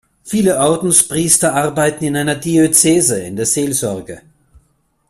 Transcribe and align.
Viele 0.23 0.57
Ordenspriester 0.57 1.53
arbeiten 1.53 2.05
in 2.05 2.17
einer 2.17 2.33
Diözese 2.33 3.21
in 3.21 3.35
der 3.35 3.45
Seelsorge. 3.45 4.23